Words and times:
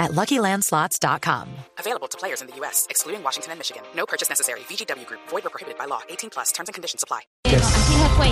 at 0.00 0.10
LuckyLandSlots.com. 0.12 1.48
Available 1.78 2.08
to 2.08 2.18
players 2.18 2.40
in 2.40 2.48
the 2.48 2.56
U.S., 2.56 2.86
excluding 2.90 3.22
Washington 3.22 3.52
and 3.52 3.60
Michigan. 3.60 3.82
No 3.94 4.06
purchase 4.06 4.28
necessary. 4.28 4.60
VGW 4.60 5.06
Group. 5.06 5.20
Void 5.28 5.46
or 5.46 5.50
prohibited 5.50 5.78
by 5.78 5.84
law. 5.84 6.00
18 6.08 6.30
plus. 6.30 6.50
Terms 6.50 6.68
and 6.68 6.74
conditions 6.74 7.04
apply. 7.04 7.20
Así 7.44 7.94
se 7.94 8.08
fue. 8.16 8.30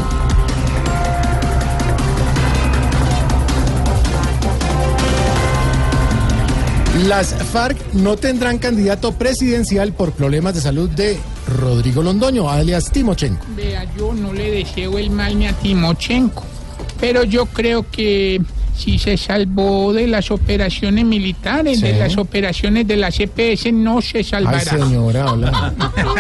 Las 7.06 7.32
FARC 7.52 7.76
no 7.94 8.16
tendrán 8.16 8.58
candidato 8.58 9.12
presidencial 9.12 9.92
por 9.92 10.12
problemas 10.12 10.54
de 10.54 10.60
salud 10.60 10.90
de 10.90 11.16
Rodrigo 11.46 12.02
Londoño, 12.02 12.50
alias 12.50 12.90
Timochenko. 12.90 13.46
Vea, 13.54 13.84
yo 13.96 14.12
no 14.12 14.32
le 14.32 14.50
deseo 14.50 14.98
el 14.98 15.10
mal 15.10 15.38
ni 15.38 15.46
a 15.46 15.52
Timochenko, 15.52 16.42
pero 16.98 17.22
yo 17.22 17.46
creo 17.46 17.88
que 17.88 18.42
si 18.78 18.96
se 18.98 19.16
salvó 19.16 19.92
de 19.92 20.06
las 20.06 20.30
operaciones 20.30 21.04
militares, 21.04 21.80
de 21.80 21.98
las 21.98 22.16
operaciones 22.16 22.86
de 22.86 22.96
la 22.96 23.10
CPS, 23.10 23.72
no 23.72 24.00
se 24.00 24.18
Ay, 24.18 24.24
salvará. 24.24 24.60
señora, 24.60 25.32
hola. 25.32 25.74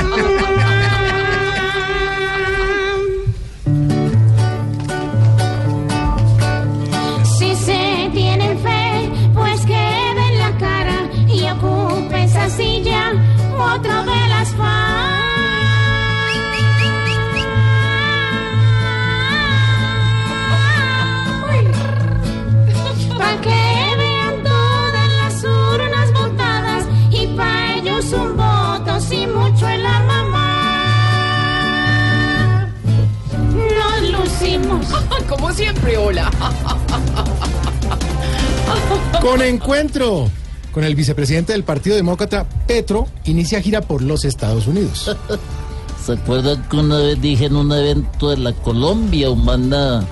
Como 35.28 35.52
siempre, 35.52 35.96
hola. 35.96 36.30
Con 39.20 39.42
encuentro 39.42 40.30
con 40.72 40.84
el 40.84 40.94
vicepresidente 40.94 41.52
del 41.52 41.64
Partido 41.64 41.96
Demócrata, 41.96 42.46
Petro, 42.66 43.08
inicia 43.24 43.60
gira 43.60 43.80
por 43.80 44.00
los 44.02 44.24
Estados 44.24 44.66
Unidos. 44.68 45.16
¿Se 46.06 46.12
acuerdan 46.12 46.62
que 46.68 46.76
una 46.76 46.98
vez 46.98 47.20
dije 47.20 47.46
en 47.46 47.56
un 47.56 47.72
evento 47.72 48.30
de 48.30 48.36
la 48.36 48.52
Colombia 48.52 49.28
humana 49.30 50.04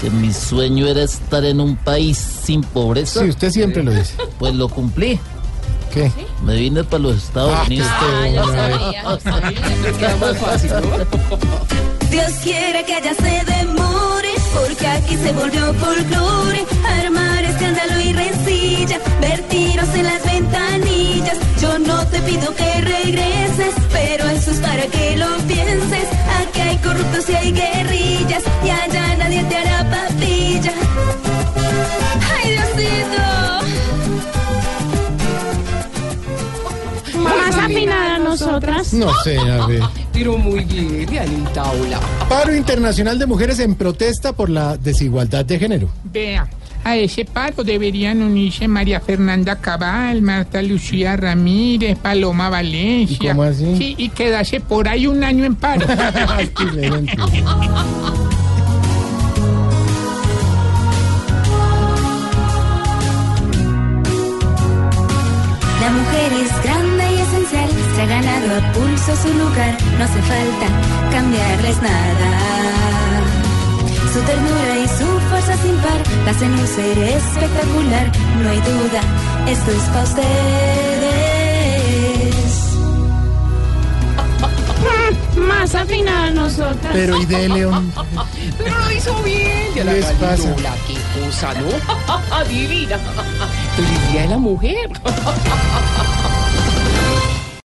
que 0.00 0.10
mi 0.10 0.32
sueño 0.32 0.86
era 0.88 1.02
estar 1.04 1.44
en 1.44 1.60
un 1.60 1.76
país 1.76 2.18
sin 2.18 2.62
pobreza? 2.62 3.20
Sí, 3.22 3.28
usted 3.28 3.50
siempre 3.52 3.84
lo 3.84 3.92
dice. 3.92 4.14
Pues 4.38 4.54
lo 4.54 4.68
cumplí. 4.68 5.20
¿Qué? 5.94 6.10
Me 6.42 6.56
vine 6.56 6.82
para 6.84 7.02
los 7.02 7.16
Estados 7.16 7.52
Ah, 7.54 7.64
Unidos. 7.66 7.88
Queda 9.98 10.34
fácil, 10.34 10.70
¿no? 10.70 10.80
Dios 12.10 12.32
quiere 12.42 12.84
que 12.84 12.98
ella 12.98 13.14
se 13.14 13.44
demore, 13.52 14.11
se 15.16 15.32
volvió 15.32 15.74
folclore, 15.74 16.64
armar 17.00 17.44
escándalo 17.44 18.00
y 18.00 18.12
rencilla, 18.12 18.98
ver 19.20 19.42
tiros 19.48 19.88
en 19.94 20.04
las 20.04 20.24
ventanillas. 20.24 21.38
Yo 21.60 21.78
no 21.78 22.06
te 22.06 22.20
pido 22.22 22.54
que 22.54 22.80
regreses, 22.80 23.74
pero 23.92 24.28
eso 24.28 24.50
es 24.50 24.58
para 24.58 24.86
que 24.86 25.16
lo 25.16 25.36
pienses. 25.46 26.08
Aquí 26.40 26.60
hay 26.60 26.78
corruptos 26.78 27.28
y 27.30 27.34
hay 27.34 27.52
guerrillas, 27.52 28.42
y 28.64 28.70
allá 28.70 29.16
nadie 29.16 29.44
te 29.44 29.56
hará 29.56 29.90
papilla. 29.90 30.72
¡Ay, 32.34 32.50
Diosito! 32.50 33.22
Más 37.18 37.56
afinada 37.56 38.14
a 38.16 38.18
nosotras. 38.18 38.92
No 38.92 39.12
sé, 39.22 39.38
a 39.38 39.66
ver. 39.66 39.82
Pero 40.12 40.36
muy 40.38 40.64
bien, 40.64 41.06
Dianita, 41.06 41.70
hola. 41.72 42.00
Paro 42.28 42.54
internacional 42.54 43.18
de 43.18 43.26
mujeres 43.26 43.58
en 43.58 43.74
protesta 43.74 44.32
por 44.32 44.50
la 44.50 44.76
desigualdad 44.76 45.44
de 45.44 45.58
género. 45.58 45.88
Vea, 46.04 46.48
a 46.84 46.96
ese 46.96 47.24
paro 47.24 47.64
deberían 47.64 48.22
unirse 48.22 48.68
María 48.68 49.00
Fernanda 49.00 49.56
Cabal, 49.56 50.20
Marta 50.20 50.60
Lucía 50.62 51.16
Ramírez, 51.16 51.96
Paloma 51.98 52.50
Valencia. 52.50 53.16
¿Y 53.20 53.28
cómo 53.28 53.44
así? 53.44 53.76
Sí, 53.76 53.94
y 53.98 54.08
quedarse 54.10 54.60
por 54.60 54.88
ahí 54.88 55.06
un 55.06 55.24
año 55.24 55.44
en 55.44 55.56
paro. 55.56 55.86
La 65.82 65.90
mujer 65.90 66.32
es 66.32 66.62
grande 66.62 67.01
ha 68.02 68.06
ganado 68.06 68.56
a 68.56 68.72
pulso 68.72 69.16
su 69.16 69.28
lugar, 69.34 69.76
no 69.96 70.04
hace 70.04 70.22
falta 70.22 70.66
cambiarles 71.12 71.80
nada. 71.82 72.30
Su 74.12 74.20
ternura 74.20 74.78
y 74.78 74.88
su 74.88 75.06
fuerza 75.30 75.56
sin 75.58 75.76
par 75.76 76.02
la 76.24 76.30
hacen 76.32 76.52
un 76.52 76.66
ser 76.66 76.98
espectacular, 76.98 78.10
no 78.42 78.50
hay 78.50 78.60
duda, 78.60 79.02
esto 79.48 79.70
es 79.70 79.82
para 79.84 80.02
ustedes. 80.04 80.32
Más 85.36 85.74
afinada 85.74 86.24
a 86.26 86.30
nosotras. 86.30 86.92
Pero 86.92 87.16
¿y 87.20 87.26
de 87.26 87.48
León? 87.48 87.92
Pero 88.58 88.78
lo 88.80 88.90
hizo 88.90 89.22
bien, 89.22 89.74
Diana 89.74 89.92
les 89.92 90.06
pasa? 90.12 90.54
Hola, 90.56 90.74
qué 90.86 90.96
cosa, 91.20 91.54
¿no? 91.54 92.44
Divina. 92.48 92.98
Feliz 93.76 94.12
Día 94.12 94.22
de 94.22 94.28
la 94.28 94.38
Mujer. 94.38 94.90